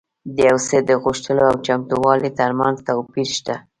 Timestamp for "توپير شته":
2.87-3.55